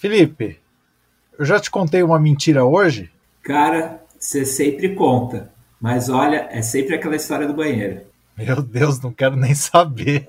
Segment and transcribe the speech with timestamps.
[0.00, 0.58] Felipe,
[1.38, 3.10] eu já te contei uma mentira hoje?
[3.42, 5.52] Cara, você sempre conta.
[5.78, 8.00] Mas olha, é sempre aquela história do banheiro.
[8.34, 10.26] Meu Deus, não quero nem saber.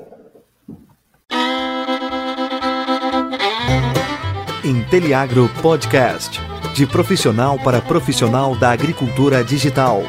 [4.61, 6.37] Inteliagro Podcast.
[6.75, 10.03] De profissional para profissional da agricultura digital.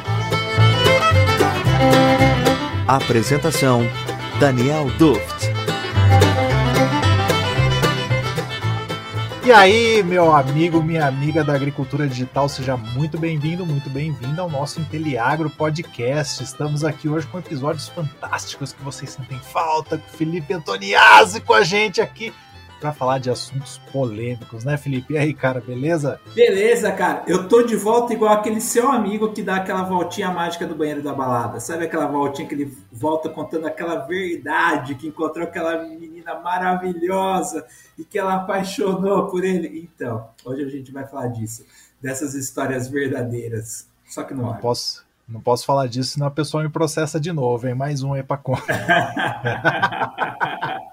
[2.89, 3.83] Apresentação:
[4.41, 5.32] Daniel Duft.
[9.45, 14.49] E aí, meu amigo, minha amiga da agricultura digital, seja muito bem-vindo, muito bem-vinda ao
[14.49, 16.45] nosso Inteliagro Podcast.
[16.45, 21.65] Estamos aqui hoje com episódios fantásticos que vocês sentem falta, com Felipe Antoniazzi com a
[21.65, 22.33] gente aqui
[22.83, 25.15] para falar de assuntos polêmicos, né, Felipe?
[25.15, 26.21] E aí, cara, beleza?
[26.35, 27.23] Beleza, cara.
[27.29, 31.01] Eu tô de volta igual aquele seu amigo que dá aquela voltinha mágica do banheiro
[31.01, 31.61] da balada.
[31.61, 37.65] Sabe aquela voltinha que ele volta contando aquela verdade, que encontrou aquela menina maravilhosa
[37.97, 39.89] e que ela apaixonou por ele?
[39.95, 41.65] Então, hoje a gente vai falar disso,
[42.01, 43.89] dessas histórias verdadeiras.
[44.05, 45.05] Só que não, não posso.
[45.29, 47.77] Não posso falar disso, senão a pessoa me processa de novo, hein?
[47.77, 48.67] Mais um aí pra conta.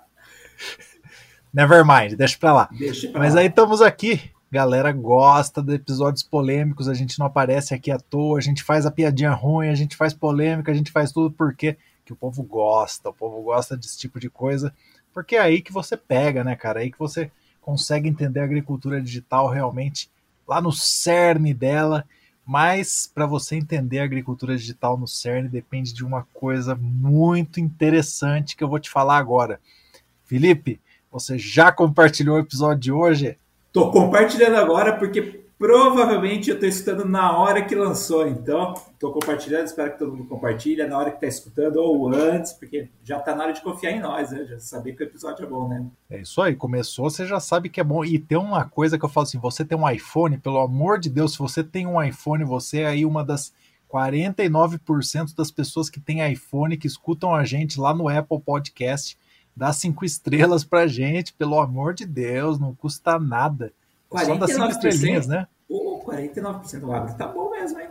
[1.54, 2.70] Nevermind, deixa pra lá.
[2.72, 3.42] Deixa pra Mas lá.
[3.42, 4.32] aí estamos aqui.
[4.52, 8.86] Galera gosta de episódios polêmicos, a gente não aparece aqui à toa, a gente faz
[8.86, 12.42] a piadinha ruim, a gente faz polêmica, a gente faz tudo porque que o povo
[12.42, 14.74] gosta, o povo gosta desse tipo de coisa,
[15.14, 16.80] porque é aí que você pega, né, cara?
[16.80, 20.10] É aí que você consegue entender a agricultura digital realmente
[20.48, 22.04] lá no cerne dela.
[22.44, 28.56] Mas para você entender a agricultura digital no cerne depende de uma coisa muito interessante
[28.56, 29.60] que eu vou te falar agora.
[30.26, 30.80] Felipe,
[31.12, 33.38] você já compartilhou o episódio de hoje?
[33.72, 39.66] Tô compartilhando agora porque provavelmente eu tô escutando na hora que lançou, então tô compartilhando,
[39.66, 43.36] espero que todo mundo compartilhe na hora que tá escutando ou antes, porque já tá
[43.36, 44.46] na hora de confiar em nós, né?
[44.46, 45.86] Já saber que o episódio é bom, né?
[46.10, 48.06] É isso aí, começou, você já sabe que é bom.
[48.06, 51.10] E tem uma coisa que eu falo assim, você tem um iPhone, pelo amor de
[51.10, 53.54] Deus, se você tem um iPhone, você é aí uma das
[53.92, 59.18] 49% das pessoas que tem iPhone que escutam a gente lá no Apple Podcast
[59.60, 63.74] dá cinco estrelas pra gente, pelo amor de Deus, não custa nada.
[64.10, 65.48] Só dá cinco estrelinhas, né?
[65.68, 67.90] Pô, 49% do agro tá bom mesmo, hein?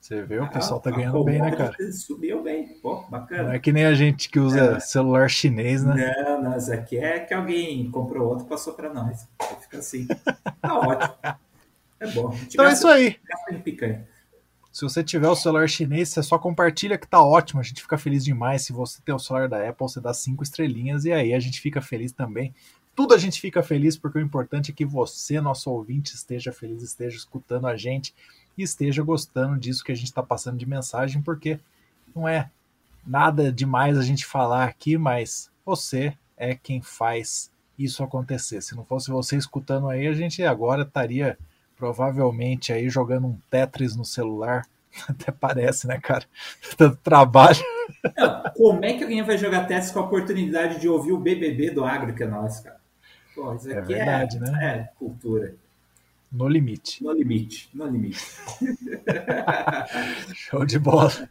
[0.00, 1.74] Você vê, o pessoal tá ganhando bem, né, cara?
[1.92, 3.42] Subiu bem, pô, bacana.
[3.48, 4.80] Não é que nem a gente que usa É.
[4.80, 6.14] celular chinês, né?
[6.24, 9.26] Não, não, isso aqui é que alguém comprou outro e passou pra nós.
[9.62, 10.06] Fica assim.
[10.06, 11.12] Tá ótimo.
[11.98, 12.32] É bom.
[12.46, 13.16] Então é isso aí.
[13.64, 14.06] picanha.
[14.76, 17.60] Se você tiver o celular chinês, você só compartilha que tá ótimo.
[17.60, 18.60] A gente fica feliz demais.
[18.60, 21.62] Se você tem o celular da Apple, você dá cinco estrelinhas e aí a gente
[21.62, 22.54] fica feliz também.
[22.94, 26.82] Tudo a gente fica feliz porque o importante é que você, nosso ouvinte, esteja feliz,
[26.82, 28.14] esteja escutando a gente
[28.54, 31.58] e esteja gostando disso que a gente está passando de mensagem, porque
[32.14, 32.50] não é
[33.06, 38.60] nada demais a gente falar aqui, mas você é quem faz isso acontecer.
[38.60, 41.38] Se não fosse você escutando aí, a gente agora estaria
[41.76, 44.66] provavelmente aí jogando um Tetris no celular.
[45.08, 46.24] Até parece, né, cara?
[46.76, 47.58] Tanto trabalho.
[48.16, 51.70] Não, como é que alguém vai jogar testes com a oportunidade de ouvir o BBB
[51.70, 52.80] do agro que é nosso, cara?
[53.34, 54.64] Pô, isso É aqui é, verdade, né?
[54.64, 55.54] É, cultura.
[56.32, 57.04] No limite.
[57.04, 58.18] No limite, no limite.
[60.34, 61.28] Show de bola.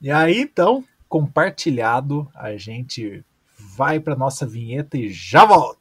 [0.00, 3.22] E aí, então, compartilhado, a gente
[3.58, 5.79] vai para nossa vinheta e já volta.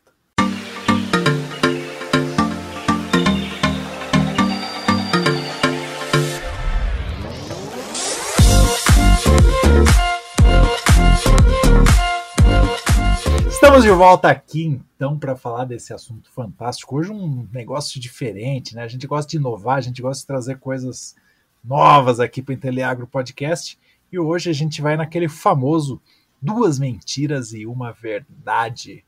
[13.79, 16.97] Estamos de volta aqui então para falar desse assunto fantástico.
[16.97, 18.83] Hoje um negócio diferente, né?
[18.83, 21.15] A gente gosta de inovar, a gente gosta de trazer coisas
[21.63, 23.79] novas aqui para o Inteliagro Podcast.
[24.11, 26.01] E hoje a gente vai naquele famoso
[26.41, 29.05] duas mentiras e uma verdade.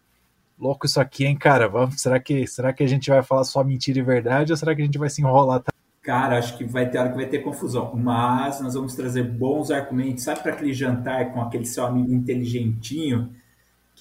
[0.57, 1.67] Louco isso aqui, hein, cara?
[1.67, 4.73] Vamos, será que será que a gente vai falar só mentira e verdade ou será
[4.73, 5.63] que a gente vai se enrolar?
[6.01, 7.93] Cara, acho que vai ter hora que vai ter confusão.
[7.93, 10.23] Mas nós vamos trazer bons argumentos.
[10.23, 13.40] Sabe para aquele jantar com aquele seu amigo inteligentinho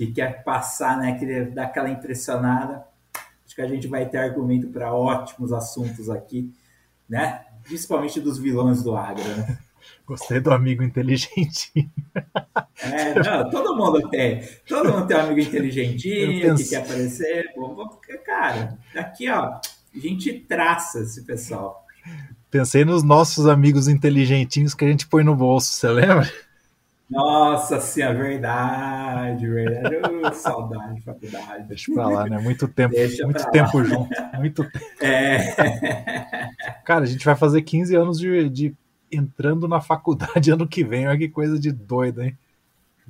[0.07, 1.19] que quer passar, né?
[1.19, 2.83] Que dá aquela impressionada.
[3.45, 6.51] Acho que a gente vai ter argumento para ótimos assuntos aqui,
[7.07, 7.43] né?
[7.65, 9.59] Principalmente dos vilões do agro, né?
[10.07, 11.91] Gostei do amigo inteligentinho.
[12.83, 14.43] É, não, todo mundo tem.
[14.67, 17.45] Todo mundo tem um amigo inteligentinho penso- que quer aparecer.
[18.25, 19.61] Cara, aqui, ó, a
[19.95, 21.85] gente traça esse pessoal.
[22.51, 26.33] Pensei nos nossos amigos inteligentinhos que a gente põe no bolso, você lembra?
[27.11, 29.97] Nossa senhora, verdade, verdade.
[29.97, 31.65] Ô, saudade de faculdade.
[31.67, 32.39] Deixa pra lá, né?
[32.39, 34.11] Muito tempo, Deixa muito tempo junto.
[34.39, 34.85] Muito tempo.
[35.01, 36.49] É,
[36.85, 38.75] Cara, a gente vai fazer 15 anos de, de
[39.11, 41.09] entrando na faculdade ano que vem.
[41.09, 42.39] Olha que coisa de doido, hein?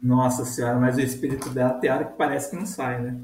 [0.03, 3.20] Nossa senhora, mas o espírito dela tem hora que parece que não sai, né?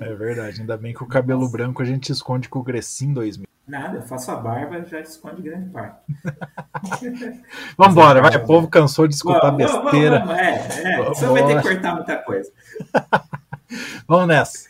[0.00, 1.52] É verdade, ainda bem que o cabelo Nossa.
[1.52, 3.46] branco a gente esconde com o Grecin 2000.
[3.66, 5.96] Nada, eu faço a barba já esconde grande parte.
[7.78, 10.18] Vambora, vai, o povo cansou de escutar vamos, besteira.
[10.18, 12.52] Vamos, vamos, é, é, você vai ter que cortar muita coisa.
[14.06, 14.68] vamos nessa.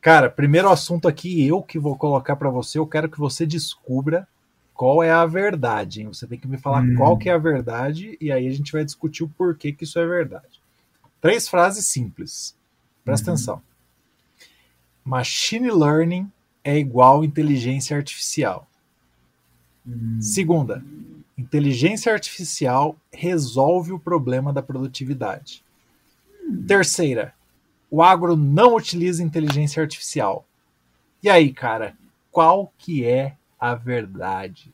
[0.00, 4.26] Cara, primeiro assunto aqui, eu que vou colocar para você, eu quero que você descubra
[4.72, 6.00] qual é a verdade.
[6.00, 6.08] Hein?
[6.08, 6.96] Você tem que me falar hum.
[6.96, 9.98] qual que é a verdade e aí a gente vai discutir o porquê que isso
[9.98, 10.60] é verdade.
[11.20, 12.56] Três frases simples.
[13.04, 13.34] Presta hum.
[13.34, 13.62] atenção.
[15.04, 16.32] Machine learning
[16.64, 18.68] é igual inteligência artificial.
[19.86, 20.18] Hum.
[20.20, 20.84] Segunda,
[21.36, 25.64] inteligência artificial resolve o problema da produtividade.
[26.44, 26.64] Hum.
[26.66, 27.34] Terceira,
[27.90, 30.46] o agro não utiliza inteligência artificial.
[31.22, 31.96] E aí, cara,
[32.30, 34.72] qual que é a verdade?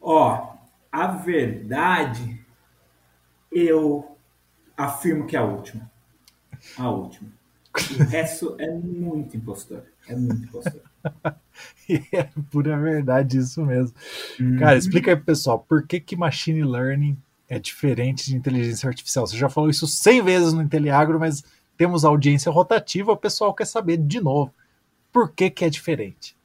[0.00, 0.54] Ó,
[0.92, 2.40] a verdade
[3.50, 4.16] eu
[4.76, 5.90] afirmo que é a última.
[6.76, 7.30] A última.
[7.74, 9.84] O resto é muito impostor.
[10.08, 10.60] É muito
[11.88, 13.94] e é pura verdade isso mesmo.
[14.40, 14.58] Uhum.
[14.58, 17.16] Cara, explica aí pro pessoal, por que que machine learning
[17.48, 19.26] é diferente de inteligência artificial?
[19.26, 21.42] Você já falou isso 100 vezes no Inteliagro, mas
[21.76, 24.52] temos audiência rotativa, o pessoal quer saber de novo.
[25.12, 26.36] Por que que é diferente?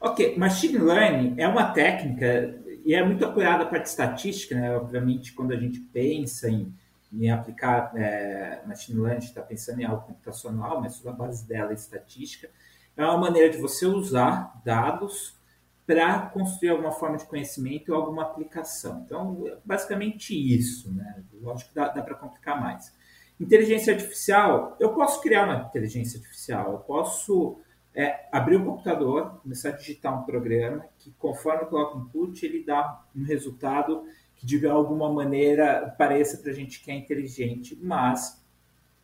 [0.00, 2.54] Ok, machine learning é uma técnica
[2.84, 4.76] e é muito apoiada a parte estatística, né?
[4.76, 6.72] Obviamente, quando a gente pensa em
[7.12, 11.74] em aplicar é, machine learning, está pensando em algo computacional, mas a base dela é
[11.74, 12.50] estatística.
[12.96, 15.36] É uma maneira de você usar dados
[15.86, 19.02] para construir alguma forma de conhecimento ou alguma aplicação.
[19.04, 21.22] Então, basicamente isso, né?
[21.40, 22.92] Lógico que dá, dá para complicar mais.
[23.38, 27.60] Inteligência artificial, eu posso criar uma inteligência artificial, eu posso
[27.94, 32.64] é, abrir o computador, começar a digitar um programa que, conforme eu coloco input, ele
[32.64, 34.04] dá um resultado
[34.34, 38.44] que de alguma maneira pareça para a gente que é inteligente, mas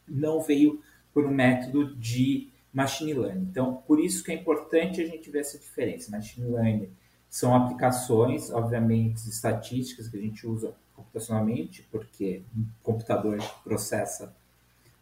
[0.06, 3.48] não veio por um método de machine learning.
[3.50, 6.10] Então, por isso que é importante a gente ver essa diferença.
[6.10, 6.90] Machine learning
[7.28, 14.34] são aplicações, obviamente, estatísticas que a gente usa computacionalmente, porque um computador processa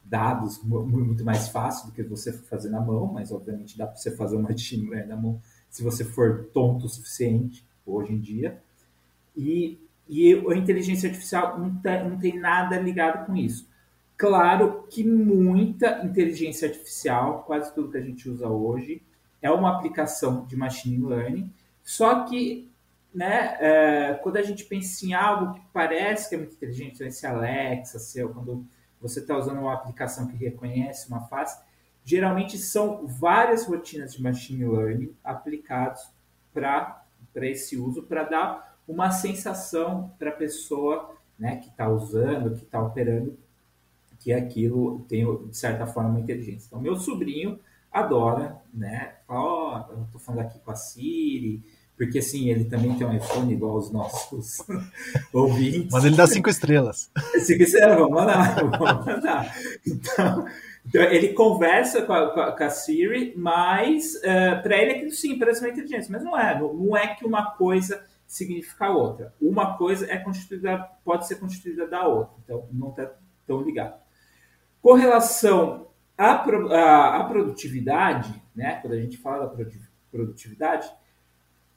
[0.04, 4.10] dados muito mais fácil do que você fazer na mão, mas obviamente dá para você
[4.10, 8.60] fazer uma machine learning na mão se você for tonto o suficiente hoje em dia.
[9.36, 9.78] E
[10.10, 13.69] e a inteligência artificial não, tá, não tem nada ligado com isso.
[14.20, 19.02] Claro que muita inteligência artificial, quase tudo que a gente usa hoje,
[19.40, 21.50] é uma aplicação de machine learning,
[21.82, 22.70] só que
[23.14, 27.26] né, é, quando a gente pensa em algo que parece que é muito inteligente, esse
[27.26, 28.66] Alexa, seu, quando
[29.00, 31.58] você está usando uma aplicação que reconhece uma face,
[32.04, 36.02] geralmente são várias rotinas de machine learning aplicados
[36.52, 37.06] para
[37.36, 42.82] esse uso, para dar uma sensação para a pessoa né, que está usando, que está
[42.82, 43.38] operando,
[44.20, 46.66] que aquilo tem, de certa forma, uma inteligência.
[46.66, 47.58] Então, meu sobrinho
[47.90, 49.14] adora, né?
[49.26, 51.64] Ó, oh, eu estou falando aqui com a Siri,
[51.96, 54.58] porque assim, ele também tem um iPhone igual aos nossos
[55.32, 55.90] ouvintes.
[55.90, 57.10] Mas ele dá cinco estrelas.
[57.40, 59.56] Cinco estrelas, vamos mandar, vamos mandar.
[59.86, 60.46] Então,
[60.86, 65.38] então ele conversa com a, com a Siri, mas uh, eh, para ele aquilo sim
[65.38, 66.58] parece uma inteligência, mas não é.
[66.58, 69.34] Não, não é que uma coisa significa outra.
[69.40, 73.10] Uma coisa é constituída, pode ser constituída da outra, então não está
[73.46, 74.00] tão ligado.
[74.82, 79.64] Com relação à, à, à, produtividade, né, quando a gente fala da
[80.10, 80.88] produtividade,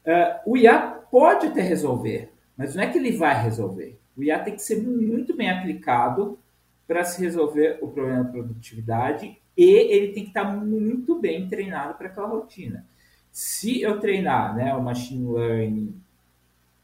[0.05, 0.79] uh, o IA
[1.11, 3.99] pode até resolver, mas não é que ele vai resolver.
[4.15, 6.39] O IA tem que ser muito bem aplicado
[6.87, 11.95] para se resolver o problema da produtividade e ele tem que estar muito bem treinado
[11.95, 12.85] para aquela rotina.
[13.31, 16.03] Se eu treinar né, o machine learning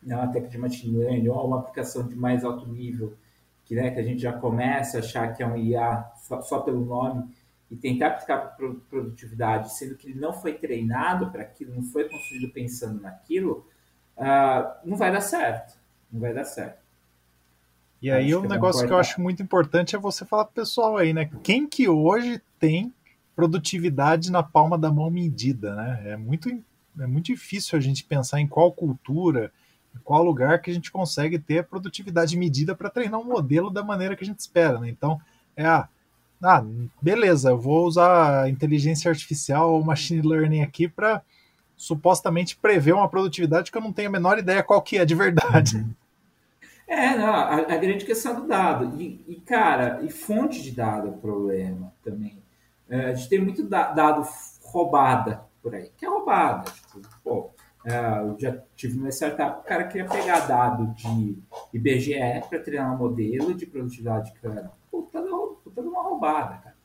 [0.02, 3.14] né, uma técnica de machine learning ou uma aplicação de mais alto nível,
[3.70, 6.60] que, né, que a gente já começa a achar que é um IA só, só
[6.62, 7.30] pelo nome,
[7.70, 8.58] e tentar aplicar
[8.90, 13.64] produtividade, sendo que ele não foi treinado para aquilo, não foi construído pensando naquilo,
[14.18, 15.78] uh, não vai dar certo.
[16.12, 16.80] Não vai dar certo.
[18.02, 21.14] E aí um negócio que eu acho muito importante é você falar pro pessoal aí,
[21.14, 21.30] né?
[21.44, 22.92] Quem que hoje tem
[23.36, 26.02] produtividade na palma da mão medida, né?
[26.06, 26.50] É muito,
[27.00, 29.52] é muito difícil a gente pensar em qual cultura,
[30.04, 34.16] qual lugar que a gente consegue ter produtividade medida para treinar um modelo da maneira
[34.16, 34.90] que a gente espera, né?
[34.90, 35.20] Então,
[35.56, 35.88] é a
[36.42, 36.64] ah,
[37.02, 41.22] beleza, eu vou usar inteligência artificial ou machine learning aqui para
[41.76, 45.16] supostamente prever uma produtividade que eu não tenho a menor ideia qual que é de
[45.16, 45.78] verdade.
[45.78, 45.94] Uhum.
[46.88, 49.00] É, não, a, a, grande questão do dado.
[49.00, 52.42] E, e, cara, e fonte de dado é problema também.
[52.90, 54.28] É, a gente tem muito da, dado
[54.64, 56.72] roubada por aí, que é roubada.
[56.72, 57.52] Tipo, pô,
[57.86, 61.38] eu já tive uma startup, o cara queria pegar dado de
[61.74, 65.22] IBGE para treinar um modelo de produtividade que era puta,
[65.64, 66.80] puta de uma roubada, cara.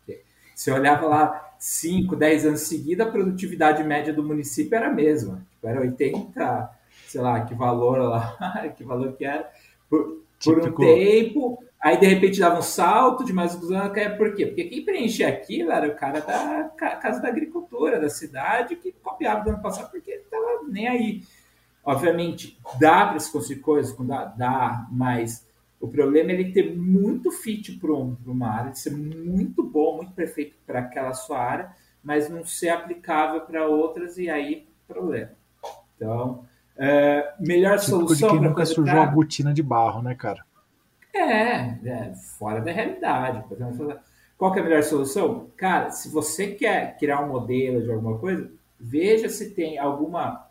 [0.55, 5.45] Você olhava lá 5, 10 anos seguidos, a produtividade média do município era a mesma.
[5.51, 6.71] Tipo, era 80,
[7.09, 9.51] sei lá, que valor lá, que valor que era,
[9.91, 11.64] por, por um tempo.
[11.85, 13.93] Aí, de repente, dava um salto de mais alguns anos.
[14.17, 14.47] Por quê?
[14.47, 19.45] Porque quem preenchia aquilo era o cara da Casa da Agricultura, da cidade, que copiava
[19.45, 21.23] do ano passado porque estava nem aí.
[21.85, 25.47] Obviamente, dá para se conseguir coisas, dá, dá, mas
[25.79, 30.13] o problema é ele ter muito fit para uma área, de ser muito bom, muito
[30.13, 31.71] perfeito para aquela sua área,
[32.03, 35.33] mas não ser aplicável para outras, e aí, problema.
[35.95, 36.47] Então,
[36.79, 38.31] é, melhor Típico solução.
[38.31, 40.47] De quem nunca sujou a botina de barro, né, cara?
[41.15, 43.45] É, é, fora da realidade.
[44.37, 45.49] Qual é a melhor solução?
[45.57, 50.49] Cara, se você quer criar um modelo de alguma coisa, veja se tem alguma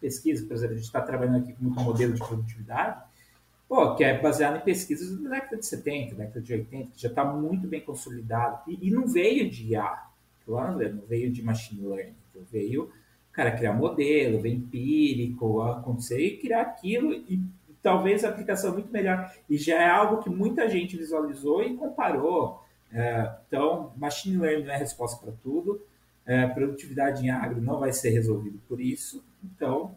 [0.00, 3.00] pesquisa, por exemplo, a gente está trabalhando aqui com um modelo de produtividade,
[3.68, 7.08] pô, que é baseado em pesquisas da década de 70, década de 80, que já
[7.08, 8.68] está muito bem consolidado.
[8.68, 10.02] E, e, não veio de IA,
[10.44, 12.90] claro, não veio de machine learning, então veio,
[13.32, 17.40] cara, criar modelo, veio empírico, acontecer e criar aquilo e
[17.82, 19.32] talvez a aplicação muito melhor.
[19.48, 22.64] E já é algo que muita gente visualizou e comparou.
[22.92, 25.80] É, então, machine learning não é resposta para tudo.
[26.24, 29.24] É, produtividade em agro não vai ser resolvido por isso.
[29.44, 29.94] Então,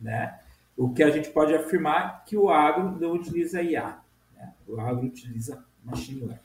[0.00, 0.38] né,
[0.76, 3.98] o que a gente pode afirmar é que o agro não utiliza IA.
[4.36, 4.52] Né?
[4.68, 6.38] O agro utiliza machine learning.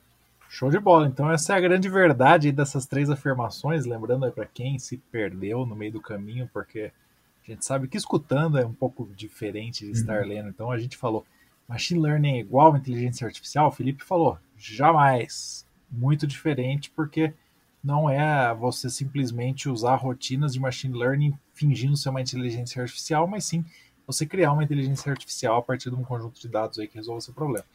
[0.49, 1.07] Show de bola.
[1.07, 3.85] Então, essa é a grande verdade dessas três afirmações.
[3.85, 6.91] Lembrando para quem se perdeu no meio do caminho, porque
[7.47, 10.27] a gente sabe que escutando é um pouco diferente de estar uhum.
[10.27, 10.49] lendo.
[10.49, 11.25] Então, a gente falou:
[11.67, 13.67] machine learning é igual a inteligência artificial?
[13.67, 15.65] O Felipe falou: jamais.
[15.89, 17.33] Muito diferente, porque
[17.81, 23.45] não é você simplesmente usar rotinas de machine learning fingindo ser uma inteligência artificial, mas
[23.45, 23.63] sim
[24.05, 27.19] você criar uma inteligência artificial a partir de um conjunto de dados aí que resolve
[27.19, 27.65] o seu problema.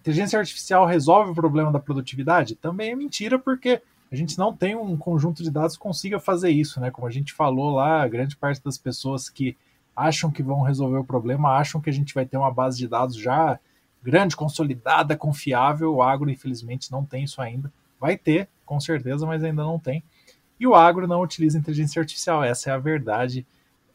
[0.00, 2.54] Inteligência artificial resolve o problema da produtividade?
[2.56, 6.50] Também é mentira, porque a gente não tem um conjunto de dados que consiga fazer
[6.50, 6.90] isso, né?
[6.90, 9.56] Como a gente falou lá, grande parte das pessoas que
[9.94, 12.88] acham que vão resolver o problema acham que a gente vai ter uma base de
[12.88, 13.58] dados já
[14.02, 15.94] grande, consolidada, confiável.
[15.94, 17.72] O agro, infelizmente, não tem isso ainda.
[18.00, 20.02] Vai ter, com certeza, mas ainda não tem.
[20.58, 23.46] E o agro não utiliza inteligência artificial, essa é a verdade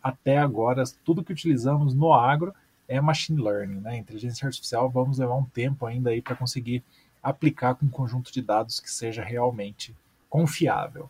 [0.02, 2.54] até agora, tudo que utilizamos no agro
[2.88, 3.98] é machine learning, né?
[3.98, 6.84] Inteligência artificial, vamos levar um tempo ainda aí para conseguir
[7.22, 9.96] aplicar com um conjunto de dados que seja realmente
[10.36, 11.10] confiável.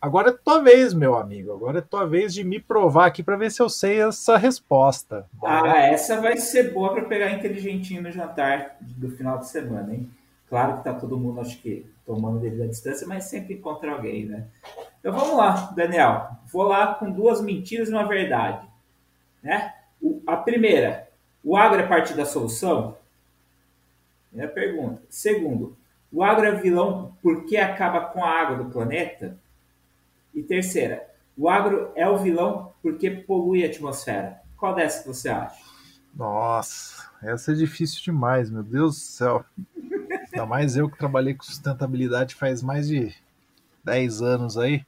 [0.00, 1.52] Agora é tua vez, meu amigo.
[1.52, 5.28] Agora é tua vez de me provar aqui para ver se eu sei essa resposta.
[5.44, 10.10] Ah, essa vai ser boa para pegar inteligentinho no jantar do final de semana, hein?
[10.48, 14.24] Claro que tá todo mundo, acho que, tomando devido à distância, mas sempre encontra alguém,
[14.24, 14.46] né?
[14.98, 16.30] Então vamos lá, Daniel.
[16.50, 18.66] Vou lá com duas mentiras e uma verdade.
[19.40, 19.72] Né?
[20.02, 21.08] O, a primeira,
[21.44, 22.96] o agro é parte da solução?
[24.30, 25.02] Primeira pergunta.
[25.08, 25.76] Segundo,
[26.12, 29.36] o agro é vilão porque acaba com a água do planeta?
[30.34, 34.40] E terceira, o agro é o vilão porque polui a atmosfera.
[34.56, 35.58] Qual dessa que você acha?
[36.14, 39.44] Nossa, essa é difícil demais, meu Deus do céu.
[40.32, 43.14] Ainda mais eu que trabalhei com sustentabilidade faz mais de
[43.84, 44.84] 10 anos aí.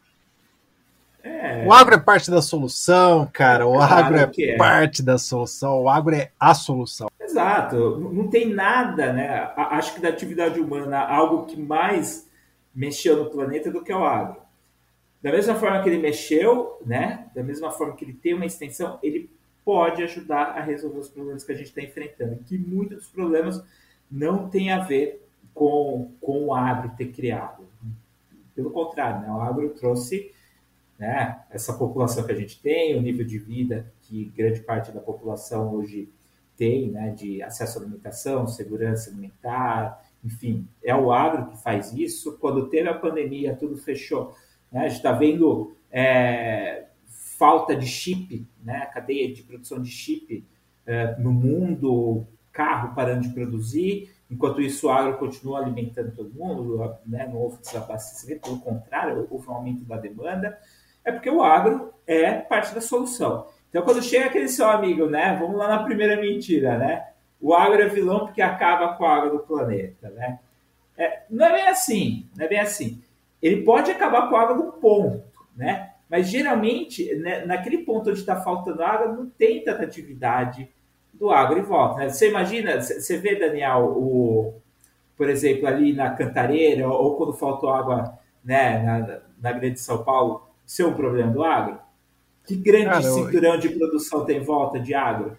[1.23, 1.65] É...
[1.67, 3.67] O agro é parte da solução, cara.
[3.67, 5.83] O claro agro é, é, parte da solução.
[5.83, 7.09] O agro é a solução.
[7.43, 7.99] Exato.
[7.99, 9.53] Não tem nada, né?
[9.57, 12.29] Acho que da atividade humana, algo que mais
[12.75, 14.41] mexeu no planeta do que o agro.
[15.23, 17.31] Da mesma forma que ele mexeu, né?
[17.35, 19.31] Da mesma forma que ele tem uma extensão, ele
[19.65, 22.43] pode ajudar a resolver os problemas que a gente está enfrentando.
[22.45, 23.63] Que muitos dos problemas
[24.11, 27.65] não têm a ver com, com o agro ter criado.
[28.55, 29.31] Pelo contrário, né?
[29.31, 30.33] o agro trouxe
[30.99, 35.01] né, essa população que a gente tem, o nível de vida que grande parte da
[35.01, 36.09] população hoje
[36.57, 42.39] tem, né, de acesso à alimentação, segurança alimentar, enfim, é o agro que faz isso.
[42.39, 44.35] Quando teve a pandemia, tudo fechou.
[44.71, 50.45] Né, a gente está vendo é, falta de chip, né, cadeia de produção de chip
[50.87, 56.79] é, no mundo, carro parando de produzir, Enquanto isso, o agro continua alimentando todo mundo,
[57.05, 57.27] né?
[57.27, 60.59] não houve desabastecimento, pelo contrário, houve um aumento da demanda,
[61.05, 63.47] é porque o agro é parte da solução.
[63.73, 65.35] Então, quando chega aquele seu amigo, né?
[65.41, 67.07] Vamos lá na primeira mentira, né?
[67.41, 70.39] O agro é vilão porque acaba com a água do planeta, né?
[70.95, 73.03] É, não é bem assim, não é bem assim.
[73.41, 75.25] Ele pode acabar com a água do ponto,
[75.57, 75.93] né?
[76.07, 80.69] Mas geralmente, né, naquele ponto onde está faltando água, não tem tanta atividade
[81.15, 82.01] do agro em volta.
[82.01, 82.11] Né?
[82.11, 84.55] Você imagina, você vê, Daniel, o,
[85.17, 90.47] por exemplo, ali na Cantareira, ou quando faltou água né, na, na Grande São Paulo,
[90.67, 91.79] ser um problema do agro?
[92.47, 93.61] Que grande Cara, cinturão eu...
[93.61, 95.39] de produção tem volta de agro?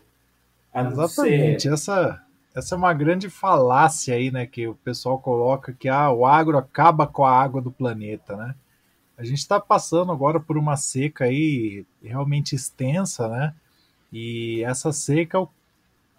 [0.73, 1.73] Exatamente, ser...
[1.73, 2.23] essa,
[2.55, 6.57] essa é uma grande falácia aí, né, que o pessoal coloca que ah, o agro
[6.57, 8.55] acaba com a água do planeta, né?
[9.15, 13.53] A gente está passando agora por uma seca aí realmente extensa, né?
[14.11, 15.49] E essa seca, o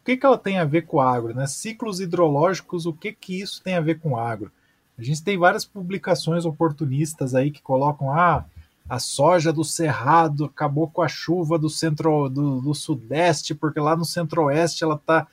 [0.05, 1.47] que, que ela tem a ver com o agro, né?
[1.47, 4.51] Ciclos hidrológicos, o que que isso tem a ver com o agro?
[4.97, 8.45] A gente tem várias publicações oportunistas aí que colocam ah,
[8.89, 13.97] a soja do cerrado acabou com a chuva do centro do, do sudeste, porque lá
[13.97, 15.27] no centro-oeste ela está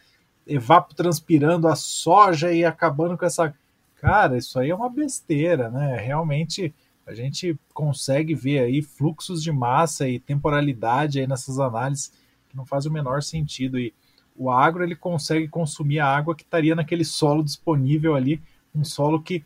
[0.48, 3.54] evapotranspirando a soja e acabando com essa.
[3.96, 5.98] Cara, isso aí é uma besteira, né?
[5.98, 6.74] Realmente
[7.06, 12.12] a gente consegue ver aí fluxos de massa e temporalidade aí nessas análises
[12.50, 13.78] que não faz o menor sentido.
[13.78, 13.94] E
[14.36, 18.42] o agro ele consegue consumir a água que estaria naquele solo disponível ali,
[18.74, 19.44] um solo que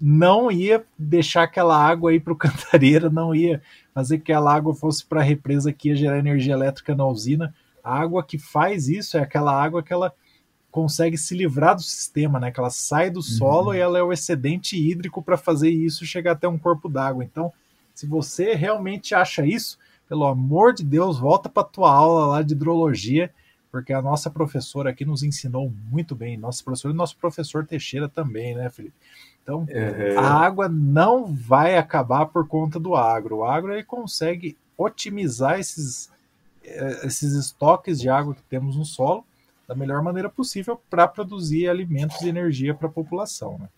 [0.00, 3.62] não ia deixar aquela água aí para o cantareira, não ia
[3.94, 7.54] fazer que aquela água fosse para a represa que ia gerar energia elétrica na usina.
[7.82, 10.12] A água que faz isso é aquela água que ela
[10.70, 12.50] consegue se livrar do sistema, né?
[12.50, 13.74] Que ela sai do solo uhum.
[13.74, 17.24] e ela é o excedente hídrico para fazer isso chegar até um corpo d'água.
[17.24, 17.50] Então,
[17.94, 22.52] se você realmente acha isso, pelo amor de Deus, volta para tua aula lá de
[22.52, 23.32] hidrologia,
[23.76, 28.08] porque a nossa professora aqui nos ensinou muito bem, nosso professor e nosso professor Teixeira
[28.08, 28.94] também, né, Felipe?
[29.42, 30.18] Então, uhum.
[30.18, 33.36] a água não vai acabar por conta do agro.
[33.36, 36.10] O agro ele consegue otimizar esses,
[36.64, 39.26] eh, esses estoques de água que temos no solo
[39.68, 43.58] da melhor maneira possível para produzir alimentos e energia para a população.
[43.58, 43.68] Né?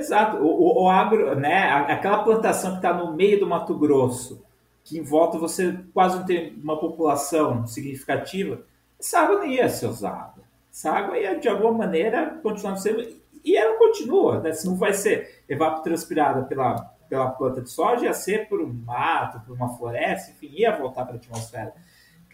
[0.00, 0.38] Exato.
[0.38, 4.42] O, o, o, agro, né, aquela plantação que está no meio do Mato Grosso,
[4.82, 8.66] que em volta você quase não tem uma população significativa,
[8.98, 10.42] essa água não ia ser usada.
[10.70, 14.52] Essa água ia, de alguma maneira, continuar sendo e ela continua, né?
[14.52, 16.76] Se não vai ser evapotranspirada pela,
[17.08, 21.04] pela planta de soja, ia ser por um mato, por uma floresta, enfim, ia voltar
[21.04, 21.72] para a atmosfera.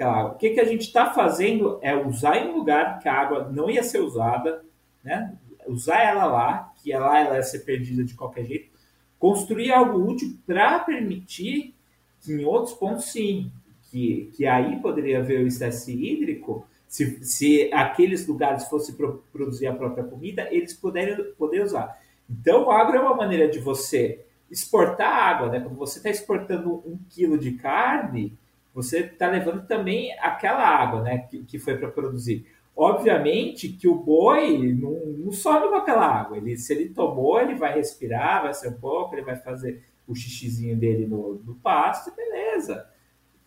[0.00, 0.33] Água.
[0.33, 3.49] O que, que a gente está fazendo é usar em um lugar que a água
[3.49, 4.64] não ia ser usada,
[5.04, 5.37] né?
[5.66, 8.71] usar ela lá, que lá ela ia ser perdida de qualquer jeito,
[9.18, 11.75] construir algo útil para permitir
[12.21, 13.52] que em outros pontos, sim,
[13.94, 19.69] que, que aí poderia haver o estresse hídrico, se, se aqueles lugares fossem pro, produzir
[19.69, 21.97] a própria comida, eles poderiam poder usar.
[22.28, 25.60] Então, o agro é uma maneira de você exportar água, né?
[25.60, 28.36] Quando você está exportando um quilo de carne,
[28.75, 31.19] você está levando também aquela água, né?
[31.19, 32.45] Que, que foi para produzir.
[32.76, 36.36] Obviamente que o boi não, não com aquela água.
[36.36, 40.16] Ele, se ele tomou, ele vai respirar, vai ser um pouco, ele vai fazer o
[40.16, 42.92] xixizinho dele no, no pasto, beleza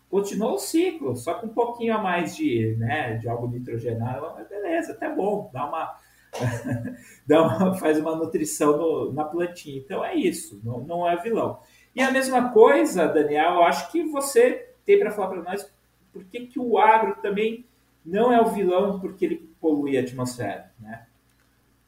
[0.10, 4.48] continuou o ciclo, só com um pouquinho a mais de, né, de algo nitrogenado, mas
[4.48, 5.96] beleza, até bom, dá uma,
[7.28, 9.78] dá uma faz uma nutrição no, na plantinha.
[9.78, 11.60] Então é isso, não, não é vilão.
[11.96, 15.70] E a mesma coisa, Daniel, eu acho que você tem para falar para nós
[16.14, 17.66] por que, que o agro também
[18.06, 21.07] não é o vilão porque ele polui a atmosfera, né?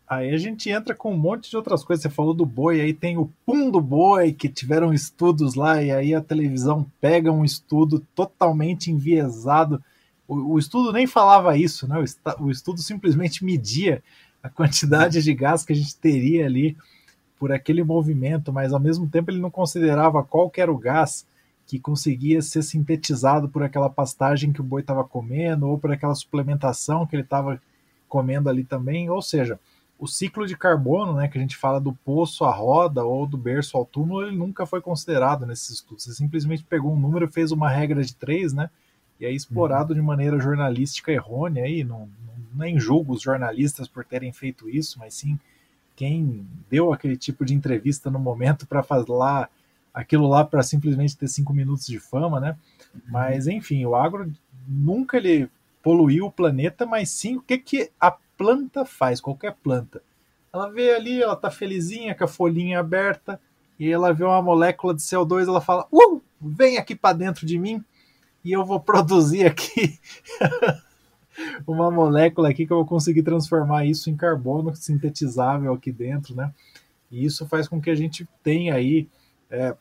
[0.09, 2.01] Aí a gente entra com um monte de outras coisas.
[2.01, 5.91] Você falou do boi, aí tem o pum do boi, que tiveram estudos lá, e
[5.91, 9.83] aí a televisão pega um estudo totalmente enviesado.
[10.27, 11.95] O, o estudo nem falava isso, né?
[11.99, 14.01] O, o estudo simplesmente media
[14.41, 16.75] a quantidade de gás que a gente teria ali
[17.37, 21.25] por aquele movimento, mas ao mesmo tempo ele não considerava qual era o gás
[21.67, 26.15] que conseguia ser sintetizado por aquela pastagem que o boi estava comendo ou por aquela
[26.15, 27.61] suplementação que ele estava
[28.07, 29.09] comendo ali também.
[29.09, 29.59] Ou seja,
[29.99, 33.37] o ciclo de carbono, né, que a gente fala do poço à roda ou do
[33.37, 36.05] berço ao túmulo, ele nunca foi considerado nesses estudos.
[36.05, 38.69] Você simplesmente pegou um número, fez uma regra de três, né,
[39.19, 39.99] e é explorado uhum.
[39.99, 41.65] de maneira jornalística errônea.
[41.65, 45.37] Aí, não, não, nem julgo os jornalistas por terem feito isso, mas sim
[45.97, 49.49] quem deu aquele tipo de entrevista no momento para falar
[49.93, 52.55] aquilo lá para simplesmente ter cinco minutos de fama, né?
[52.95, 53.01] Uhum.
[53.09, 54.31] Mas enfim, o agro
[54.65, 55.49] nunca ele
[55.83, 60.01] poluiu o planeta, mas sim o que que a planta faz, qualquer planta.
[60.51, 63.39] Ela vê ali, ela tá felizinha com a folhinha aberta,
[63.77, 67.59] e ela vê uma molécula de CO2, ela fala: uh, vem aqui para dentro de
[67.59, 67.83] mim
[68.43, 69.99] e eu vou produzir aqui
[71.67, 76.53] uma molécula aqui que eu vou conseguir transformar isso em carbono sintetizável aqui dentro, né?
[77.11, 79.07] E isso faz com que a gente tenha aí,
[79.49, 79.75] é,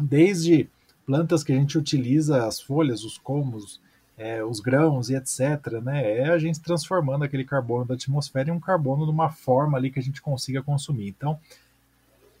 [0.00, 0.68] desde
[1.06, 3.80] plantas que a gente utiliza as folhas, os colmos,
[4.20, 6.18] é, os grãos e etc., né?
[6.18, 9.90] É a gente transformando aquele carbono da atmosfera em um carbono de uma forma ali
[9.90, 11.08] que a gente consiga consumir.
[11.08, 11.40] Então,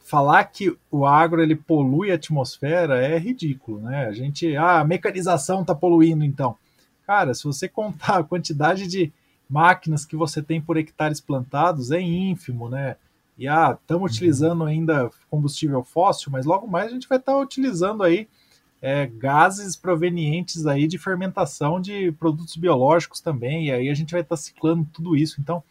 [0.04, 4.04] falar que o agro ele polui a atmosfera é ridículo, né?
[4.04, 6.54] A gente, ah, a mecanização está poluindo, então.
[7.06, 9.10] Cara, se você contar a quantidade de
[9.48, 12.96] máquinas que você tem por hectares plantados, é ínfimo, né?
[13.38, 14.14] E ah, estamos uhum.
[14.14, 18.28] utilizando ainda combustível fóssil, mas logo mais a gente vai estar tá utilizando aí
[18.82, 24.22] é, gases provenientes aí de fermentação de produtos biológicos também, e aí a gente vai
[24.22, 25.40] estar tá ciclando tudo isso.
[25.40, 25.62] Então,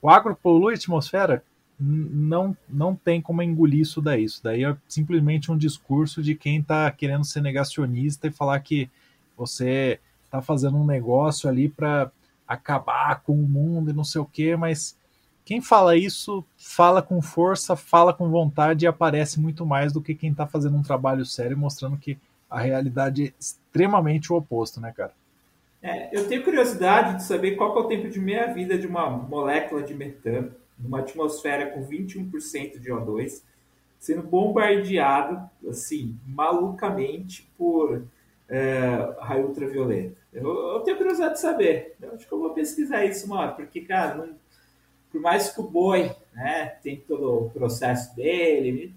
[0.00, 1.42] o agro polui a atmosfera?
[1.78, 4.24] Não, não tem como engolir isso daí.
[4.24, 8.90] Isso daí é simplesmente um discurso de quem está querendo ser negacionista e falar que
[9.36, 12.10] você está fazendo um negócio ali para
[12.46, 14.96] acabar com o mundo e não sei o quê, mas
[15.46, 20.12] quem fala isso fala com força, fala com vontade e aparece muito mais do que
[20.12, 22.18] quem está fazendo um trabalho sério mostrando que
[22.50, 25.12] a realidade é extremamente o oposto, né, cara?
[25.80, 29.84] É, eu tenho curiosidade de saber qual é o tempo de meia-vida de uma molécula
[29.84, 33.40] de metano numa atmosfera com 21% de O2,
[34.00, 38.04] sendo bombardeado, assim, malucamente por
[38.48, 40.16] é, raio ultravioleta.
[40.32, 41.94] Eu, eu, tenho curiosidade de saber.
[42.02, 44.34] Eu acho que eu vou pesquisar isso hora, porque, cara, não,
[45.10, 48.94] por mais que o boi né, tem todo o processo dele,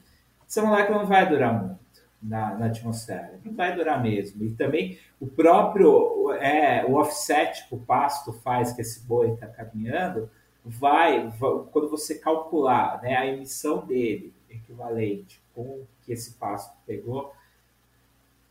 [0.48, 1.80] essa molécula não vai durar muito
[2.22, 4.44] na, na, atmosfera, não vai durar mesmo.
[4.44, 9.48] E também o próprio é, o offset que o pasto faz, que esse boi está
[9.48, 10.30] caminhando,
[10.66, 16.76] vai, vai, quando você calcular né, a emissão dele equivalente com o que esse pasto
[16.86, 17.32] pegou,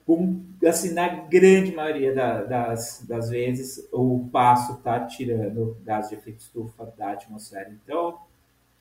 [0.08, 6.14] com, assim, na grande maioria da, das, das vezes, o passo está tirando gás de
[6.14, 7.70] efeito estufa da atmosfera.
[7.84, 8.18] Então,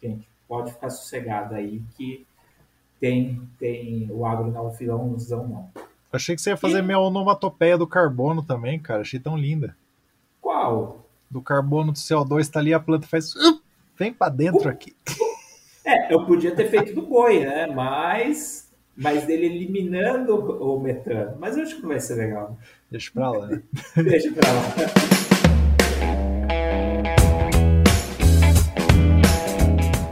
[0.01, 2.25] gente, pode ficar sossegado aí que
[2.97, 5.69] tem, tem o agro não vilãozão, não.
[6.13, 6.81] Achei que você ia fazer e...
[6.81, 9.01] minha onomatopeia do carbono também, cara.
[9.01, 9.75] Achei tão linda.
[10.39, 11.05] Qual?
[11.29, 13.33] Do carbono do CO2 tá ali, a planta faz.
[13.97, 14.95] Vem para dentro uh, aqui.
[15.89, 17.65] É, eu podia ter feito do boi, né?
[17.65, 18.66] Mas
[18.97, 21.37] mas dele eliminando o metano.
[21.39, 22.57] Mas eu acho que não vai ser legal.
[22.89, 23.47] Deixa pra lá.
[23.47, 23.61] Né?
[23.95, 24.63] Deixa pra lá.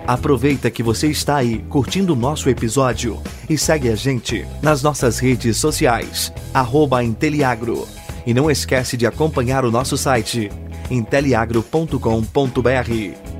[0.08, 3.20] Aproveita que você está aí curtindo o nosso episódio
[3.50, 7.88] e segue a gente nas nossas redes sociais, arroba Inteliagro.
[8.24, 10.52] E não esquece de acompanhar o nosso site,
[10.92, 13.35] inteliagro.com.br.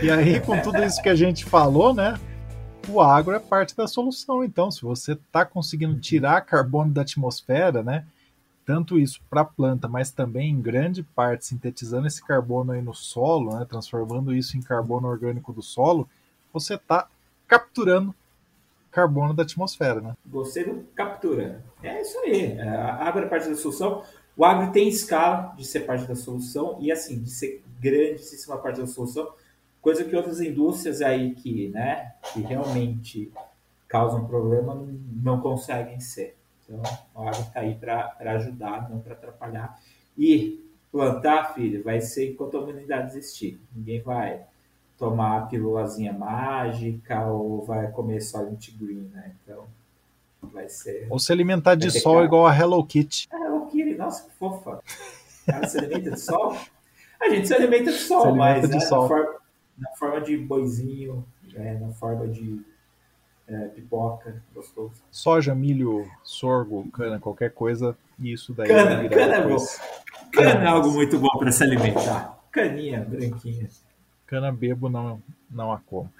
[0.00, 2.18] E aí, com tudo isso que a gente falou, né?
[2.88, 4.44] O agro é parte da solução.
[4.44, 8.06] Então, se você está conseguindo tirar carbono da atmosfera, né?
[8.64, 12.94] Tanto isso para a planta, mas também em grande parte sintetizando esse carbono aí no
[12.94, 16.06] solo, né, transformando isso em carbono orgânico do solo,
[16.52, 17.08] você está
[17.46, 18.14] capturando
[18.90, 20.14] carbono da atmosfera, né?
[20.26, 21.64] Você não captura.
[21.82, 22.60] É isso aí.
[22.60, 24.02] A agro é parte da solução.
[24.36, 28.80] O agro tem escala de ser parte da solução e, assim, de ser grandíssima parte
[28.80, 29.28] da solução
[29.80, 33.32] coisa que outras indústrias aí que, né, que realmente
[33.88, 34.86] causam problema
[35.22, 36.36] não, conseguem ser.
[36.64, 36.82] Então,
[37.14, 39.80] a água está aí para ajudar, não para atrapalhar.
[40.16, 40.62] E
[40.92, 43.58] plantar, filho, vai ser enquanto a humanidade existir.
[43.74, 44.42] Ninguém vai
[44.98, 49.32] tomar a pílulazinha mágica ou vai comer Solent Green, né?
[49.42, 49.64] Então,
[50.42, 51.06] vai ser...
[51.08, 52.26] Ou se alimentar de sol cara...
[52.26, 53.28] igual a Hello Kitty.
[53.30, 54.80] A Hello Kitty, nossa, que fofa.
[55.46, 56.56] Ela se alimenta de sol?
[57.20, 59.08] A gente se alimenta de sol, alimenta mas de né, sol.
[59.78, 62.60] Na forma de boizinho, é, na forma de
[63.46, 65.02] é, pipoca, gostoso.
[65.10, 69.66] Soja, milho, sorgo, cana, qualquer coisa, isso daí cana, cana é bom.
[70.32, 72.38] Cana é algo muito bom para se alimentar.
[72.50, 73.68] Caninha, branquinha.
[74.26, 76.12] Cana bebo, não, não a como.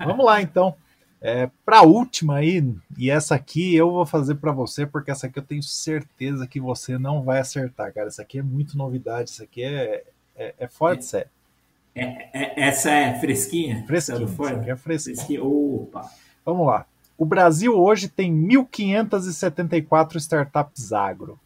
[0.00, 0.04] É.
[0.04, 0.74] Vamos lá, então.
[1.22, 2.64] É, para a última aí,
[2.96, 6.58] e essa aqui eu vou fazer para você, porque essa aqui eu tenho certeza que
[6.58, 8.08] você não vai acertar, cara.
[8.08, 11.28] Essa aqui é muito novidade, isso aqui é, é, é fora de série.
[11.94, 13.84] É, é, essa é fresquinha?
[13.86, 14.76] Fresquinha, é fresquinha.
[14.76, 15.42] fresquinha.
[15.42, 16.08] Opa.
[16.44, 16.86] Vamos lá.
[17.18, 21.38] O Brasil hoje tem 1.574 startups agro.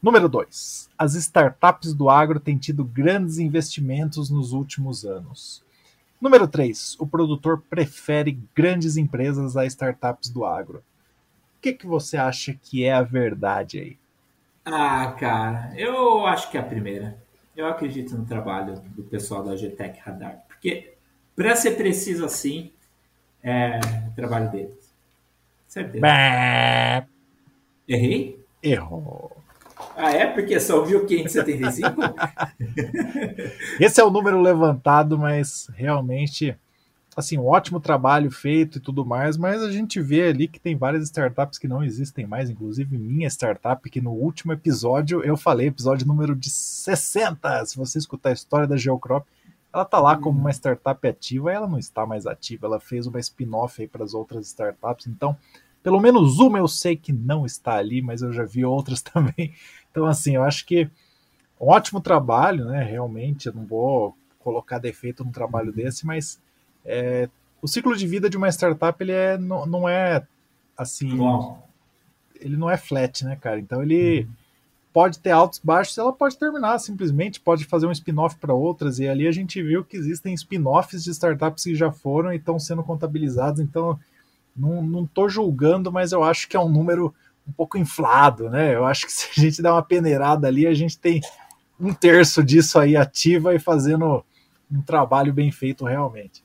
[0.00, 0.90] Número 2.
[0.98, 5.64] As startups do agro têm tido grandes investimentos nos últimos anos.
[6.20, 6.96] Número 3.
[7.00, 10.78] O produtor prefere grandes empresas a startups do agro.
[10.78, 13.98] O que, que você acha que é a verdade aí?
[14.64, 17.18] Ah, cara, eu acho que é a primeira
[17.56, 20.94] eu acredito no trabalho do pessoal da GTEC Radar, porque
[21.36, 22.70] para ser preciso assim,
[23.42, 24.94] é o trabalho deles.
[25.68, 26.00] Certeza.
[26.00, 27.06] Bah.
[27.88, 28.40] Errei?
[28.62, 29.36] Errou.
[29.96, 30.26] Ah, é?
[30.26, 31.94] Porque são 1575?
[33.78, 36.56] Esse é o número levantado, mas realmente
[37.16, 40.76] assim, um ótimo trabalho feito e tudo mais, mas a gente vê ali que tem
[40.76, 45.68] várias startups que não existem mais, inclusive minha startup, que no último episódio eu falei,
[45.68, 49.26] episódio número de 60, se você escutar a história da Geocrop,
[49.72, 53.18] ela tá lá como uma startup ativa, ela não está mais ativa, ela fez uma
[53.18, 55.36] spin-off aí para as outras startups, então
[55.82, 59.52] pelo menos uma eu sei que não está ali, mas eu já vi outras também.
[59.90, 60.88] Então assim, eu acho que
[61.60, 62.82] um ótimo trabalho, né?
[62.82, 66.40] Realmente, eu não vou colocar defeito no trabalho desse, mas
[66.84, 67.28] é,
[67.62, 70.26] o ciclo de vida de uma startup ele é, não, não é
[70.76, 71.16] assim.
[71.16, 71.66] Bom.
[72.40, 73.58] Ele não é flat, né, cara?
[73.58, 74.28] Então ele uhum.
[74.92, 78.98] pode ter altos baixos, ela pode terminar simplesmente, pode fazer um spin-off para outras.
[78.98, 82.58] E ali a gente viu que existem spin-offs de startups que já foram e estão
[82.58, 83.60] sendo contabilizados.
[83.60, 83.98] Então
[84.54, 87.14] não, tô julgando, mas eu acho que é um número
[87.48, 88.74] um pouco inflado, né?
[88.74, 91.20] Eu acho que se a gente der uma peneirada ali, a gente tem
[91.80, 94.24] um terço disso aí ativa e fazendo
[94.70, 96.43] um trabalho bem feito realmente.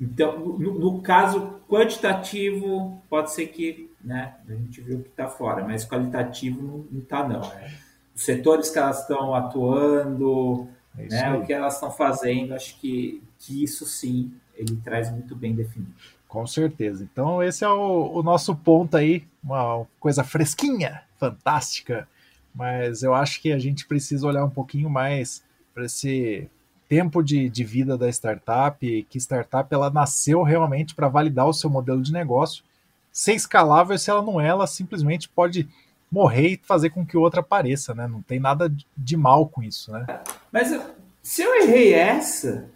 [0.00, 5.62] Então, no, no caso quantitativo, pode ser que né, a gente viu que está fora,
[5.62, 7.40] mas qualitativo não está, não.
[7.40, 7.74] Né?
[8.14, 10.66] Os setores que elas estão atuando,
[10.98, 15.36] é né, o que elas estão fazendo, acho que, que isso sim ele traz muito
[15.36, 15.92] bem definido.
[16.28, 17.06] Com certeza.
[17.10, 22.08] Então, esse é o, o nosso ponto aí, uma coisa fresquinha, fantástica,
[22.54, 25.42] mas eu acho que a gente precisa olhar um pouquinho mais
[25.74, 26.48] para esse
[26.90, 31.70] tempo de, de vida da startup, que startup ela nasceu realmente para validar o seu
[31.70, 32.64] modelo de negócio,
[33.12, 35.68] ser escalável, se ela não é, ela simplesmente pode
[36.10, 38.08] morrer e fazer com que outra apareça, né?
[38.08, 40.04] Não tem nada de mal com isso, né?
[40.50, 40.76] Mas
[41.22, 42.68] se eu errei essa,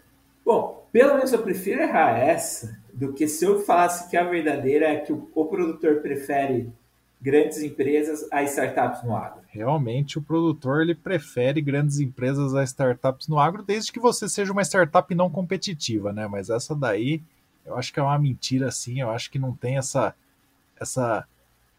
[0.45, 4.85] bom, pelo menos eu prefiro errar essa do que se eu falasse que a verdadeira
[4.85, 6.71] é que o, o produtor prefere
[7.21, 9.41] grandes empresas a startups no agro.
[9.47, 14.51] Realmente o produtor ele prefere grandes empresas a startups no agro, desde que você seja
[14.51, 16.27] uma startup não competitiva, né?
[16.27, 17.21] Mas essa daí
[17.65, 20.13] eu acho que é uma mentira assim, eu acho que não tem essa
[20.79, 21.25] essa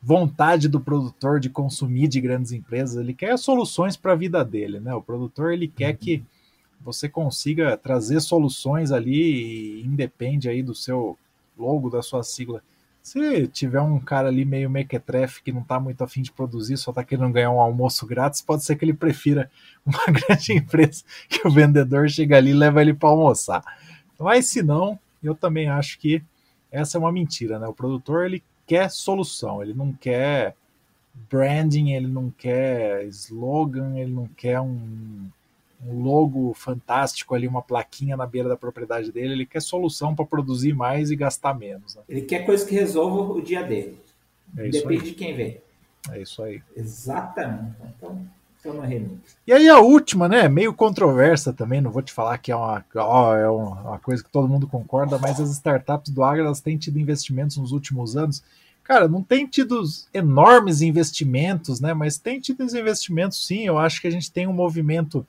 [0.03, 4.81] vontade do produtor de consumir de grandes empresas, ele quer soluções para a vida dele,
[4.81, 4.94] né?
[4.94, 5.96] O produtor ele quer uhum.
[5.96, 6.25] que
[6.81, 11.18] você consiga trazer soluções ali e independe aí do seu
[11.59, 12.62] logo, da sua sigla.
[13.07, 16.90] Se tiver um cara ali meio mequetrefe que não está muito afim de produzir, só
[16.90, 19.49] está querendo ganhar um almoço grátis, pode ser que ele prefira
[19.87, 23.62] uma grande empresa que o vendedor chega ali e leva ele para almoçar.
[24.19, 26.21] Mas se não, eu também acho que
[26.69, 27.69] essa é uma mentira, né?
[27.69, 30.57] O produtor ele quer solução, ele não quer
[31.31, 35.29] branding, ele não quer slogan, ele não quer um
[35.85, 39.33] um logo fantástico ali, uma plaquinha na beira da propriedade dele.
[39.33, 41.95] Ele quer solução para produzir mais e gastar menos.
[41.97, 42.03] Né?
[42.09, 44.01] Ele quer coisa que resolva o dia dele.
[44.57, 45.61] É Depende de quem vem.
[46.11, 46.62] É isso aí.
[46.77, 47.75] Exatamente.
[47.97, 48.27] Então,
[48.59, 49.01] então não é
[49.47, 50.49] E aí a última, né?
[50.49, 54.31] Meio controversa também, não vou te falar que é uma, ó, é uma coisa que
[54.31, 58.43] todo mundo concorda, mas as startups do agro elas têm tido investimentos nos últimos anos.
[58.83, 59.83] Cara, não tem tido
[60.15, 61.93] enormes investimentos, né?
[61.93, 63.67] Mas tem tido investimentos sim.
[63.67, 65.27] Eu acho que a gente tem um movimento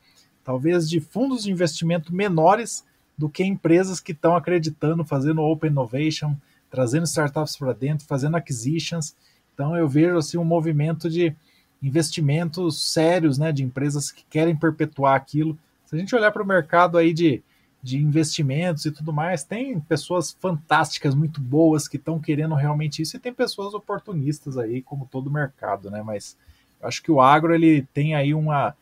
[0.48, 2.86] talvez de fundos de investimento menores
[3.18, 6.38] do que empresas que estão acreditando, fazendo open innovation,
[6.72, 9.14] trazendo startups para dentro, fazendo acquisitions.
[9.54, 11.36] Então eu vejo assim um movimento de
[11.84, 15.60] investimentos sérios, né, de empresas que querem perpetuar aquilo.
[15.86, 17.44] Se a gente olhar para o mercado aí de,
[17.84, 23.18] de investimentos e tudo mais, tem pessoas fantásticas, muito boas que estão querendo realmente isso
[23.18, 26.02] e tem pessoas oportunistas aí, como todo mercado, né?
[26.02, 26.38] Mas
[26.82, 28.74] acho que o agro ele tem aí uma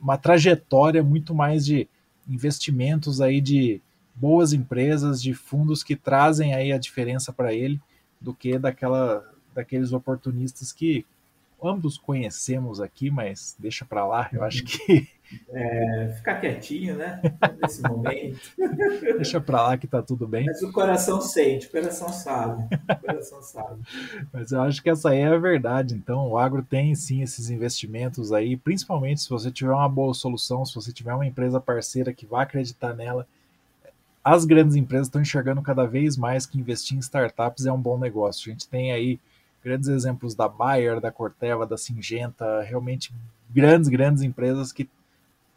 [0.00, 1.88] uma trajetória muito mais de
[2.28, 3.80] investimentos aí de
[4.14, 7.80] boas empresas, de fundos que trazem aí a diferença para ele,
[8.20, 11.04] do que daquela, daqueles oportunistas que
[11.62, 15.08] ambos conhecemos aqui, mas deixa para lá, eu acho que
[15.48, 17.20] é, ficar quietinho, né?
[17.60, 18.38] Nesse momento.
[19.16, 20.46] Deixa pra lá que tá tudo bem.
[20.46, 22.64] Mas o coração sente, o coração sabe.
[22.74, 23.82] O coração sabe.
[24.32, 25.94] Mas eu acho que essa aí é a verdade.
[25.94, 30.64] Então, o agro tem sim esses investimentos aí, principalmente se você tiver uma boa solução,
[30.64, 33.26] se você tiver uma empresa parceira que vai acreditar nela.
[34.22, 37.96] As grandes empresas estão enxergando cada vez mais que investir em startups é um bom
[37.96, 38.50] negócio.
[38.50, 39.20] A gente tem aí
[39.62, 43.12] grandes exemplos da Bayer, da Corteva, da Singenta, realmente
[43.50, 44.88] grandes, grandes empresas que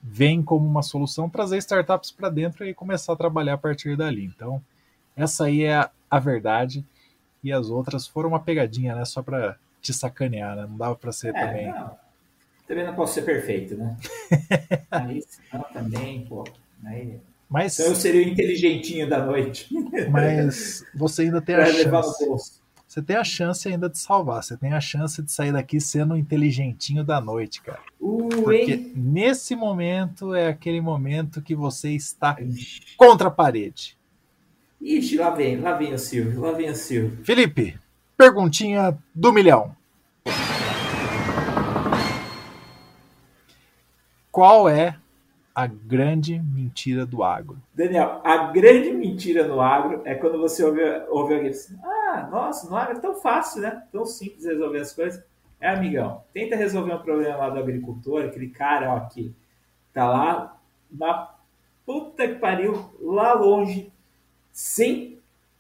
[0.02, 4.26] vem como uma solução trazer startups para dentro e começar a trabalhar a partir dali.
[4.26, 4.62] Então,
[5.16, 6.86] essa aí é a, verdade
[7.44, 9.06] e as outras foram uma pegadinha, né?
[9.06, 10.66] Só para te sacanear, né?
[10.68, 11.72] Não dava para ser é, também.
[11.72, 11.92] Não.
[12.68, 13.98] Também não posso ser perfeito, né?
[14.92, 16.44] aí senão também, pô.
[16.86, 17.20] Aí...
[17.50, 19.68] Mas, então eu seria o inteligentinho da noite.
[20.12, 22.62] Mas você ainda tem a chance.
[22.90, 24.42] Você tem a chance ainda de salvar.
[24.42, 27.80] Você tem a chance de sair daqui sendo o inteligentinho da noite, cara.
[28.00, 32.36] Porque nesse momento é aquele momento que você está
[32.98, 33.96] contra a parede.
[34.82, 37.24] Ixi, lá vem, lá vem o Silvio, lá vem o Silvio.
[37.24, 37.78] Felipe,
[38.18, 39.76] perguntinha do milhão.
[44.32, 44.98] Qual é
[45.54, 47.62] a grande mentira do agro?
[47.76, 51.99] Daniel, a grande mentira no agro é quando você ouve, ouve alguém assim, ah,
[52.30, 53.84] nossa, no agro é tão fácil, né?
[53.92, 55.24] Tão simples resolver as coisas.
[55.60, 59.36] É, amigão, tenta resolver um problema lá do agricultor, aquele cara, ó, que
[59.94, 60.58] tá lá
[60.90, 61.34] na
[61.86, 63.92] puta que pariu, lá longe,
[64.52, 65.20] sem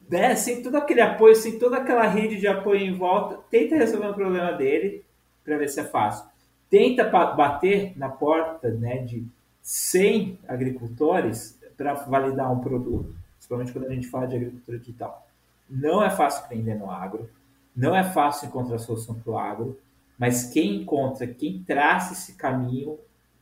[0.09, 4.07] né, sem todo aquele apoio, sem toda aquela rede de apoio em volta, tenta resolver
[4.07, 5.03] o problema dele
[5.45, 6.27] para ver se é fácil.
[6.69, 9.23] Tenta bater na porta né, de
[9.61, 15.28] 100 agricultores para validar um produto, principalmente quando a gente fala de agricultura digital.
[15.69, 17.29] Não é fácil aprender no agro,
[17.75, 19.79] não é fácil encontrar solução para o agro,
[20.17, 22.99] mas quem encontra, quem traça esse caminho,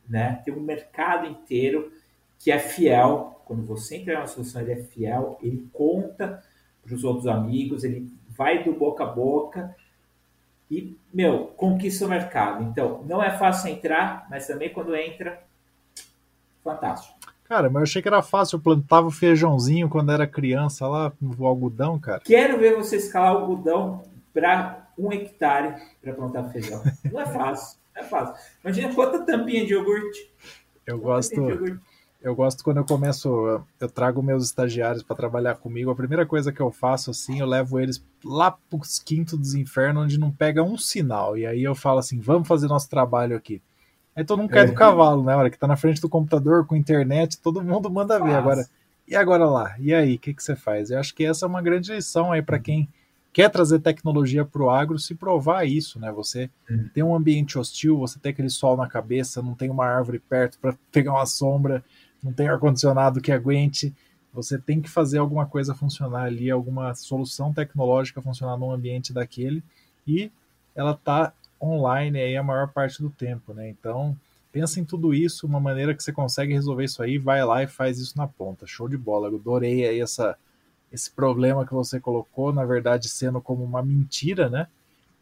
[0.08, 1.92] né, tem um mercado inteiro
[2.38, 3.42] que é fiel.
[3.44, 6.42] Quando você entrega uma solução, ele é fiel, ele conta
[6.82, 9.74] para os outros amigos, ele vai do boca a boca
[10.70, 12.62] e, meu, conquista o mercado.
[12.62, 15.42] Então, não é fácil entrar, mas também quando entra,
[16.62, 17.17] fantástico.
[17.48, 18.56] Cara, mas eu achei que era fácil.
[18.56, 22.20] Eu plantava feijãozinho quando era criança lá no algodão, cara.
[22.24, 24.02] Quero ver você escalar algodão
[24.34, 26.82] para um hectare para plantar feijão.
[27.10, 28.34] Não é fácil, não é fácil.
[28.62, 30.30] Imagina quanta tampinha de iogurte.
[30.86, 31.34] Eu gosto.
[32.20, 35.90] Eu gosto quando eu começo, eu trago meus estagiários para trabalhar comigo.
[35.90, 39.54] A primeira coisa que eu faço assim, eu levo eles lá para os quintos dos
[39.54, 41.38] infernos, onde não pega um sinal.
[41.38, 43.62] E aí eu falo assim: vamos fazer nosso trabalho aqui.
[44.18, 44.66] Aí todo mundo cai é.
[44.66, 45.36] do cavalo, né?
[45.36, 48.34] Hora que tá na frente do computador com internet, todo mundo manda ver.
[48.34, 48.66] Agora,
[49.06, 49.76] e agora lá?
[49.78, 50.90] E aí, o que, que você faz?
[50.90, 52.88] Eu acho que essa é uma grande lição aí para quem
[53.32, 56.10] quer trazer tecnologia para o agro, se provar isso, né?
[56.10, 56.90] Você uhum.
[56.92, 60.58] tem um ambiente hostil, você tem aquele sol na cabeça, não tem uma árvore perto
[60.58, 61.84] para pegar uma sombra
[62.22, 63.94] não tem ar-condicionado que aguente.
[64.32, 69.62] Você tem que fazer alguma coisa funcionar ali, alguma solução tecnológica funcionar num ambiente daquele,
[70.06, 70.30] e
[70.74, 73.68] ela está online aí a maior parte do tempo, né?
[73.68, 74.16] Então,
[74.52, 77.66] pensa em tudo isso, uma maneira que você consegue resolver isso aí, vai lá e
[77.66, 78.66] faz isso na ponta.
[78.66, 79.28] Show de bola.
[79.28, 80.36] Eu adorei aí essa,
[80.92, 84.66] esse problema que você colocou, na verdade, sendo como uma mentira, né?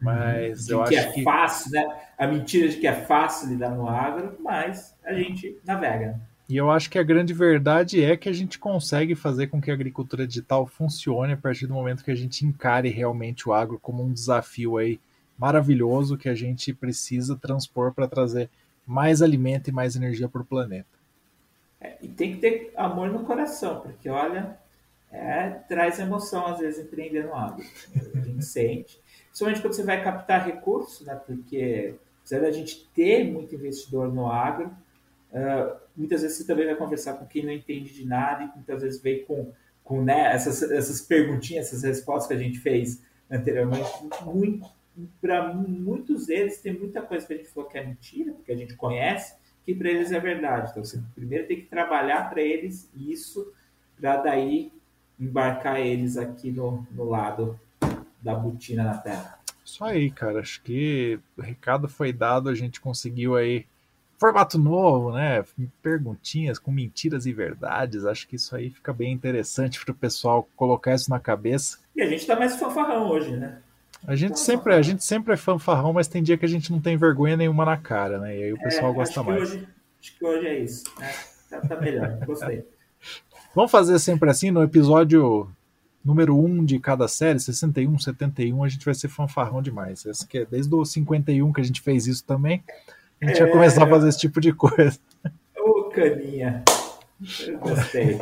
[0.01, 1.22] Mas de eu que acho é que.
[1.22, 2.01] fácil, né?
[2.18, 6.20] A mentira de que é fácil lidar no agro, mas a gente navega.
[6.49, 9.70] E eu acho que a grande verdade é que a gente consegue fazer com que
[9.70, 13.81] a agricultura digital funcione a partir do momento que a gente encare realmente o agro
[13.81, 15.01] como um desafio aí
[15.38, 18.51] maravilhoso que a gente precisa transpor para trazer
[18.87, 20.96] mais alimento e mais energia para o planeta.
[21.81, 24.59] É, e tem que ter amor no coração, porque olha,
[25.11, 27.64] é, traz emoção às vezes empreender no agro.
[27.94, 29.01] A gente sente.
[29.27, 31.14] Principalmente quando você vai captar recursos, né?
[31.14, 34.68] Porque apesar da gente ter muito investidor no agro,
[35.31, 38.83] uh, muitas vezes você também vai conversar com quem não entende de nada e muitas
[38.83, 39.53] vezes vem com,
[39.85, 43.88] com né, essas, essas perguntinhas, essas respostas que a gente fez anteriormente.
[45.21, 48.57] Para muitos deles, tem muita coisa que a gente falou que é mentira, que a
[48.57, 50.71] gente conhece, que para eles é verdade.
[50.71, 53.53] Então, você primeiro tem que trabalhar para eles isso,
[54.01, 54.73] para daí
[55.19, 57.59] embarcar eles aqui no, no lado
[58.21, 59.39] da botina na Terra.
[59.65, 60.41] Isso aí, cara.
[60.41, 63.67] Acho que o recado foi dado, a gente conseguiu aí
[64.19, 65.45] formato novo, né?
[65.83, 68.05] Perguntinhas com mentiras e verdades.
[68.05, 71.79] Acho que isso aí fica bem interessante para o pessoal colocar isso na cabeça.
[71.95, 73.61] E a gente está mais fanfarrão hoje, né?
[74.07, 76.81] A gente, sempre, a gente sempre é fanfarrão, mas tem dia que a gente não
[76.81, 78.37] tem vergonha nenhuma na cara, né?
[78.37, 79.43] E aí o pessoal é, gosta mais.
[79.43, 79.69] Hoje,
[80.01, 80.85] acho que hoje é isso.
[80.99, 81.13] Né?
[81.51, 82.65] Tá, tá melhor, gostei.
[83.55, 85.49] Vamos fazer sempre assim, no episódio
[86.05, 90.07] número 1 de cada série, 61, 71, a gente vai ser fanfarrão demais.
[90.07, 92.63] Esse que é desde o 51 que a gente fez isso também.
[93.21, 93.47] A gente é...
[93.47, 94.99] ia começar a fazer esse tipo de coisa.
[95.59, 96.63] Ô, caninha.
[97.47, 98.19] Eu gostei.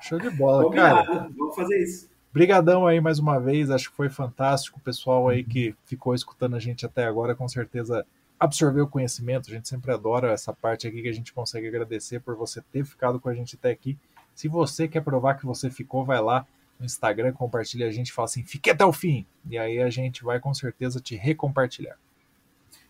[0.00, 1.06] Show de bola, Combinado.
[1.06, 1.28] cara.
[1.36, 2.08] Vamos fazer isso.
[2.30, 4.78] Obrigadão aí mais uma vez, acho que foi fantástico.
[4.78, 8.04] O pessoal aí que ficou escutando a gente até agora, com certeza
[8.38, 9.50] absorveu conhecimento.
[9.50, 12.84] A gente sempre adora essa parte aqui que a gente consegue agradecer por você ter
[12.84, 13.98] ficado com a gente até aqui.
[14.34, 16.46] Se você quer provar que você ficou, vai lá
[16.78, 19.26] no Instagram, compartilha a gente, fala assim, fique até o fim.
[19.50, 21.98] E aí a gente vai com certeza te recompartilhar.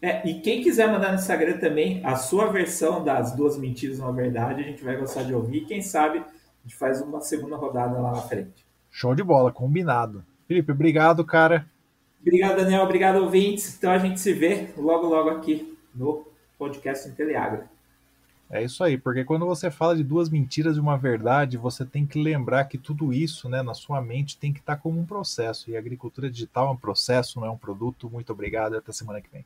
[0.02, 4.12] É, e quem quiser mandar no Instagram também a sua versão das duas mentiras uma
[4.12, 5.64] verdade, a gente vai gostar de ouvir.
[5.64, 6.24] Quem sabe a
[6.62, 8.67] gente faz uma segunda rodada lá na frente.
[8.90, 10.24] Show de bola, combinado.
[10.46, 11.66] Felipe, obrigado, cara.
[12.20, 12.82] Obrigado, Daniel.
[12.82, 13.76] Obrigado, ouvintes.
[13.76, 16.26] Então a gente se vê logo, logo aqui no
[16.58, 17.68] podcast Inteliagra.
[18.50, 22.06] É isso aí, porque quando você fala de duas mentiras e uma verdade, você tem
[22.06, 25.70] que lembrar que tudo isso, né, na sua mente tem que estar como um processo.
[25.70, 28.08] E a agricultura digital é um processo, não é um produto.
[28.10, 29.44] Muito obrigado e até semana que vem.